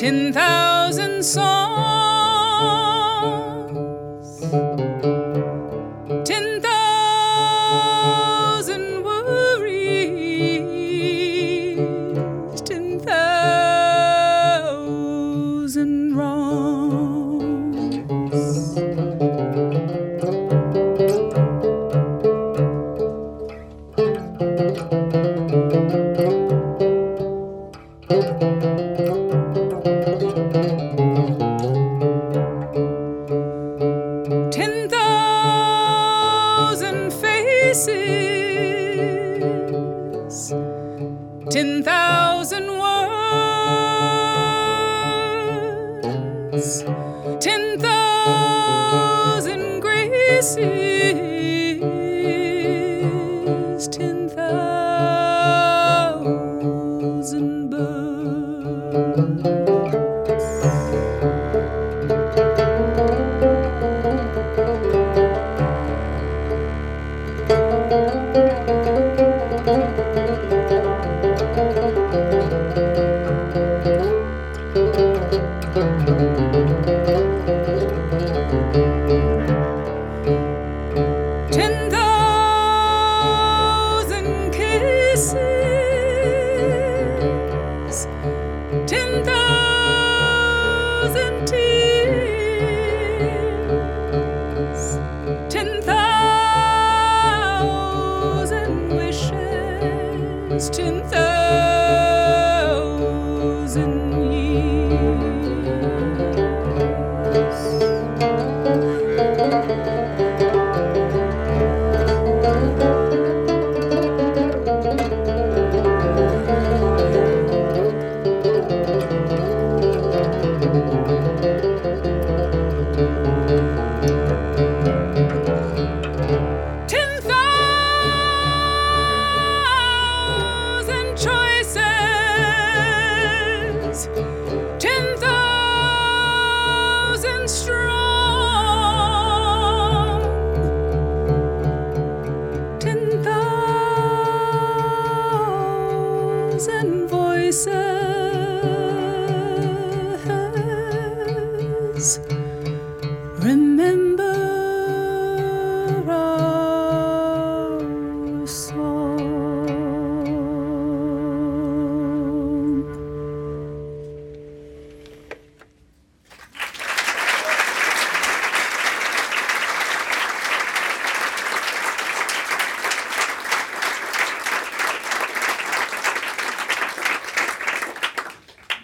[0.00, 2.89] ten thousand songs,
[100.68, 101.29] wishes,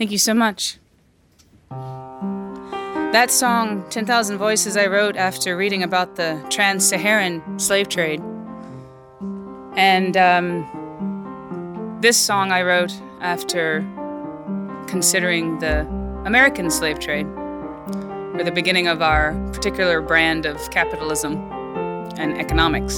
[0.00, 0.78] Thank you so much.
[3.12, 8.22] That song, 10,000 Voices, I wrote after reading about the trans Saharan slave trade.
[9.76, 13.80] And um, this song I wrote after
[14.86, 15.80] considering the
[16.24, 21.36] American slave trade, or the beginning of our particular brand of capitalism
[22.16, 22.96] and economics.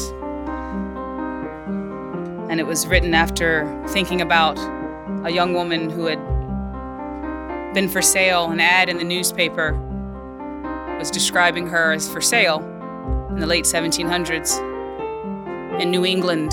[2.49, 4.57] And it was written after thinking about
[5.27, 6.32] a young woman who had
[7.75, 9.73] been for sale, an ad in the newspaper
[10.99, 12.59] was describing her as for sale
[13.31, 14.61] in the late 1700s
[15.81, 16.53] in New England.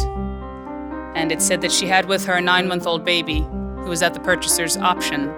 [1.15, 4.01] And it said that she had with her a nine month old baby who was
[4.01, 5.29] at the purchaser's option.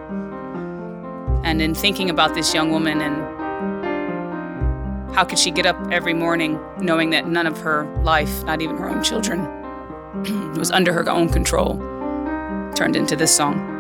[1.44, 3.42] And in thinking about this young woman and
[5.16, 8.78] how could she get up every morning knowing that none of her life, not even
[8.78, 9.42] her own children,
[10.58, 11.78] was under her own control,
[12.76, 13.71] turned into this song.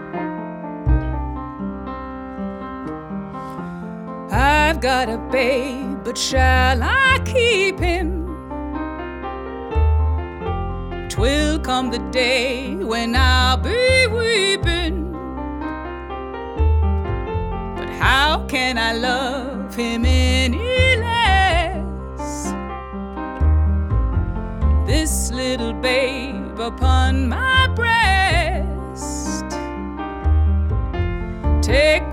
[4.81, 8.25] Got a babe, but shall I keep him?
[11.07, 15.11] Twill come the day when I'll be weeping.
[17.77, 22.53] But how can I love him any less?
[24.87, 28.10] This little babe upon my breast.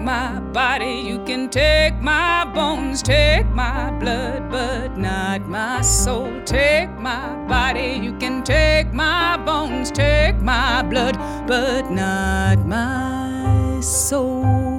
[0.00, 6.40] My body, you can take my bones, take my blood, but not my soul.
[6.44, 11.16] Take my body, you can take my bones, take my blood,
[11.46, 14.77] but not my soul.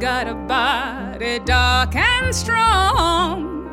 [0.00, 3.68] Got a body dark and strong.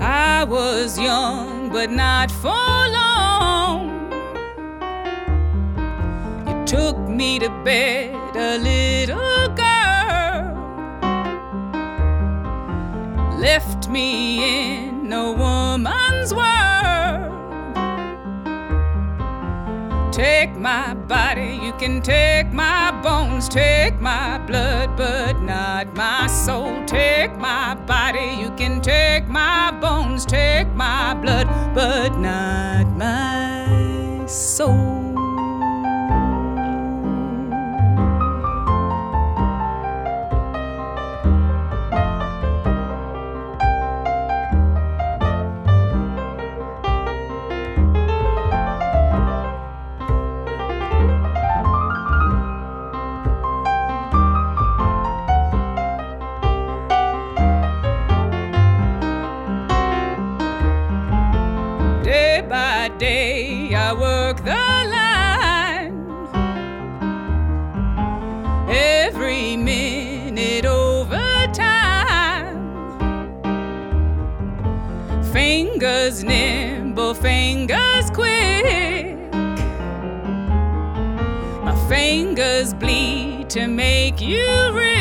[0.00, 4.10] I was young, but not for long.
[6.48, 10.56] You took me to bed, a little girl.
[13.38, 17.34] Left me in a woman's world.
[20.14, 26.84] Take my body, you can take my bones, take my blood, but not my soul.
[26.86, 34.95] Take my body, you can take my bones, take my blood, but not my soul.
[62.98, 64.54] Day I work the
[64.94, 65.92] line.
[68.68, 72.56] Every minute overtime.
[75.32, 79.16] Fingers nimble, fingers quick.
[81.64, 84.96] My fingers bleed to make you rich.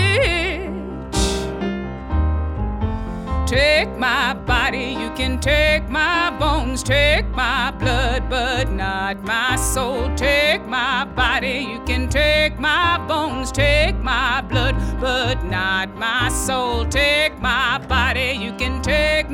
[3.48, 10.14] Take my body, you can take my bones, take my blood, but not my soul.
[10.16, 16.86] Take my body, you can take my bones, take my blood, but not my soul.
[16.86, 19.25] Take my body, you can take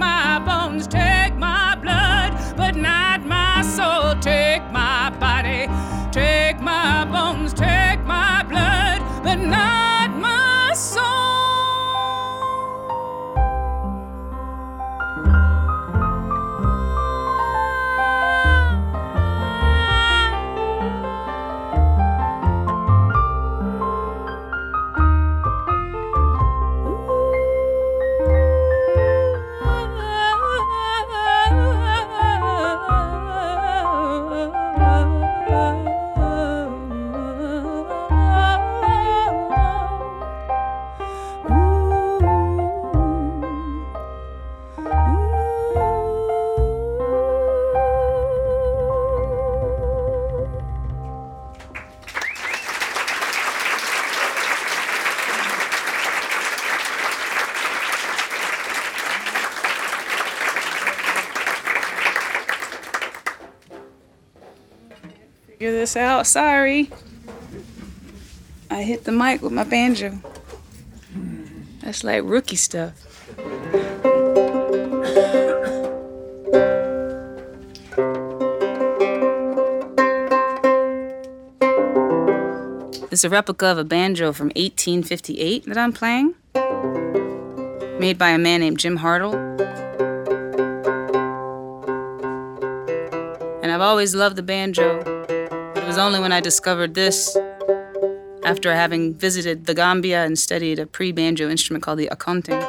[65.72, 66.28] figure this out.
[66.28, 66.90] Sorry.
[68.70, 70.20] I hit the mic with my banjo.
[71.82, 72.94] That's like rookie stuff.
[83.12, 86.34] It's a replica of a banjo from 1858 that I'm playing,
[88.00, 89.36] made by a man named Jim Hartel.
[93.62, 95.21] And I've always loved the banjo.
[95.92, 97.36] It was only when I discovered this,
[98.46, 102.62] after having visited the Gambia and studied a pre banjo instrument called the akonting,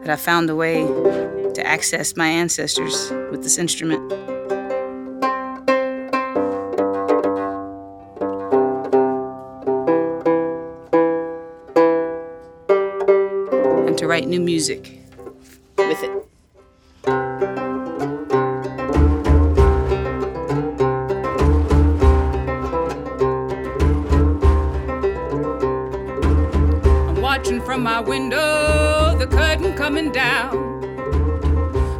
[0.00, 4.10] that I found a way to access my ancestors with this instrument.
[13.86, 14.91] And to write new music
[29.82, 30.80] coming down.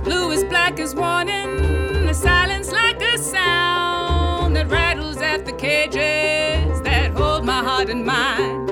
[0.04, 6.80] Blue as black as warning, the silence like a sound that rattles at the cages
[6.82, 8.68] that hold my heart and mind.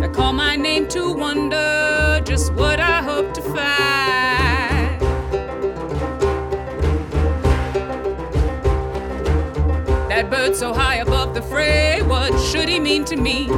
[0.00, 5.00] That call my name to wonder just what I hope to find.
[10.08, 13.48] That bird so high above the fray, what should he mean to me?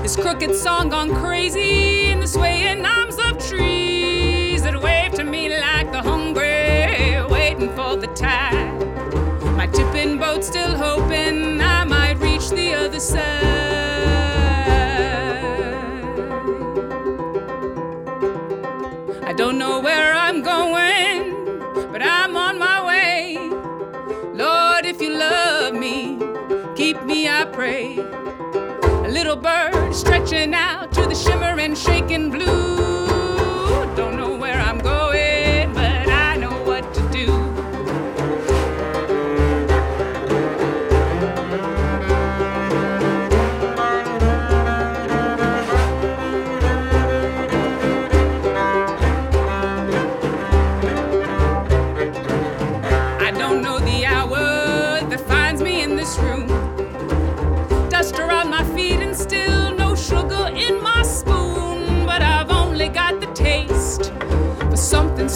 [0.00, 2.86] His crooked song gone crazy in the swaying
[10.02, 13.22] Tipping boat still hoping I might reach the other side.
[19.22, 21.60] I don't know where I'm going,
[21.92, 23.36] but I'm on my way.
[24.34, 26.18] Lord, if you love me,
[26.74, 27.96] keep me, I pray.
[27.98, 32.71] A little bird stretching out to the shimmering, shaking blue.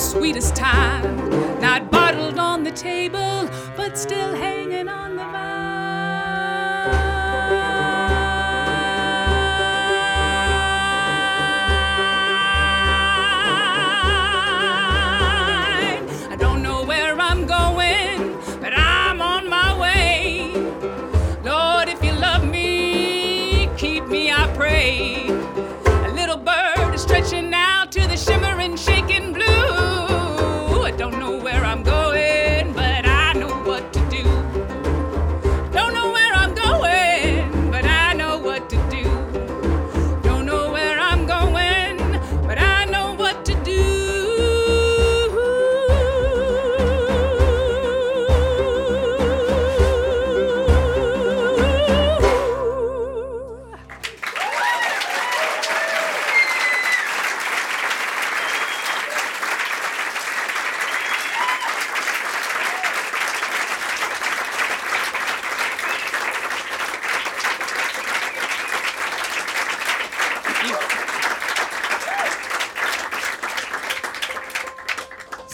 [0.06, 1.60] Something sweet as time.
[1.60, 4.65] Not bottled on the table, but still hanging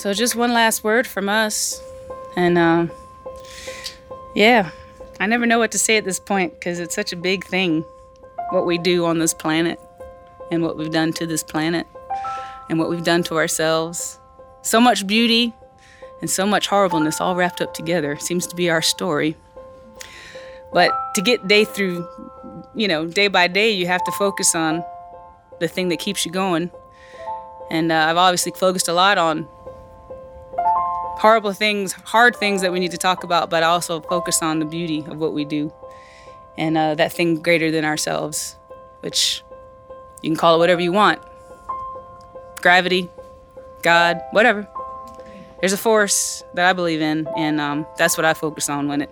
[0.02, 1.80] So just one last word from us,
[2.34, 2.90] and um,
[4.34, 4.72] yeah,
[5.20, 7.82] I never know what to say at this point because it's such a big thing,
[8.50, 9.78] what we do on this planet,
[10.50, 11.86] and what we've done to this planet,
[12.68, 14.18] and what we've done to ourselves.
[14.62, 15.54] So much beauty
[16.20, 19.36] and so much horribleness all wrapped up together seems to be our story.
[20.72, 22.08] But to get day through,
[22.74, 24.84] you know, day by day, you have to focus on
[25.60, 26.72] the thing that keeps you going.
[27.70, 29.46] And uh, I've obviously focused a lot on
[31.18, 34.64] horrible things, hard things that we need to talk about, but also focus on the
[34.64, 35.72] beauty of what we do
[36.56, 38.56] and uh, that thing greater than ourselves,
[39.00, 39.42] which
[40.22, 41.20] you can call it whatever you want
[42.62, 43.10] gravity,
[43.82, 44.66] God, whatever.
[45.60, 49.02] There's a force that I believe in, and um, that's what I focus on when
[49.02, 49.10] it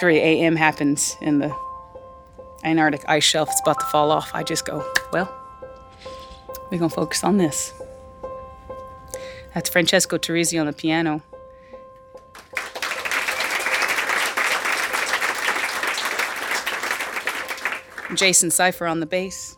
[0.00, 0.56] 3 a.m.
[0.56, 1.54] happens and the
[2.64, 4.30] Antarctic ice shelf is about to fall off.
[4.34, 5.32] I just go, well,
[6.70, 7.72] we're gonna focus on this.
[9.56, 11.22] That's Francesco Turrisi on the piano.
[18.14, 19.56] Jason Sypher on the bass.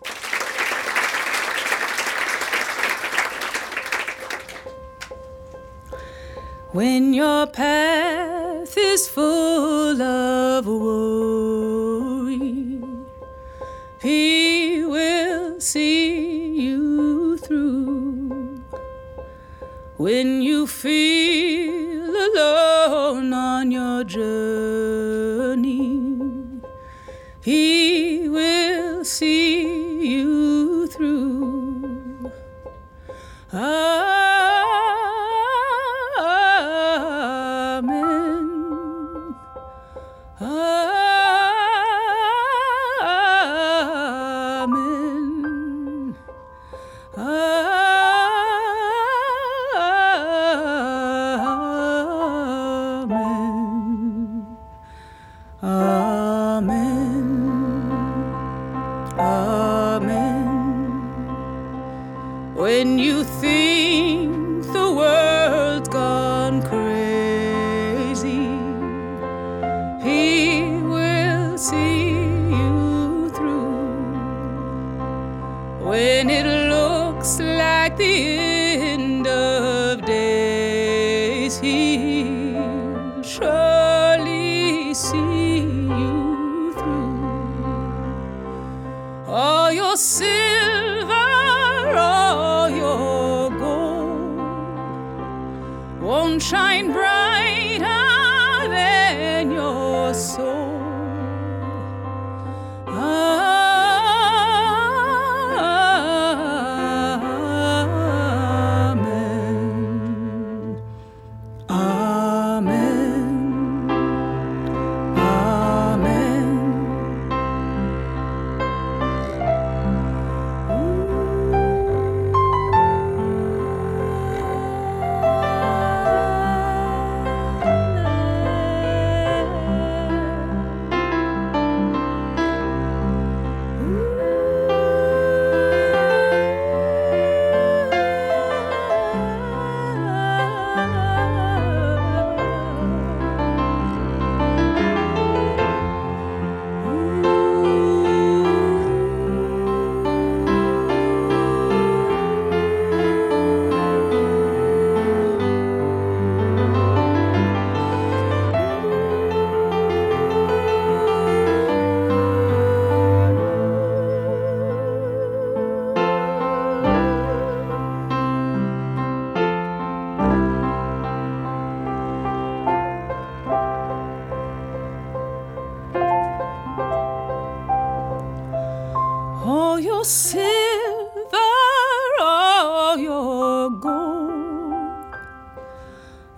[6.71, 12.39] When your path is full of worry,
[14.01, 17.98] He will see you through.
[19.99, 25.08] When you feel alone on your journey,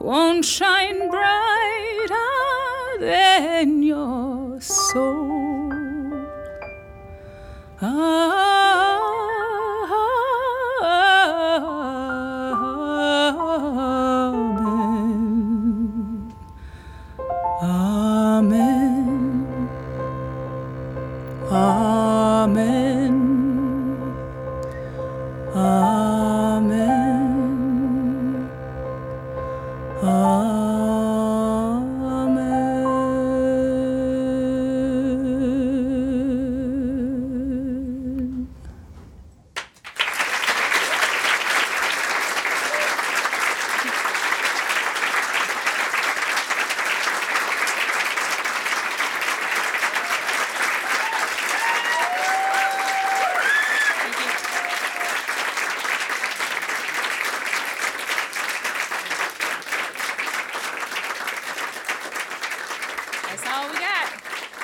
[0.00, 2.16] won't shine brighter
[3.00, 5.72] than your soul.
[7.82, 8.29] Ah,